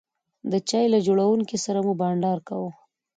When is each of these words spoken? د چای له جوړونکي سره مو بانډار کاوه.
د 0.51 0.53
چای 0.69 0.85
له 0.93 0.99
جوړونکي 1.07 1.57
سره 1.65 1.79
مو 1.85 1.93
بانډار 1.99 2.39
کاوه. 2.47 2.71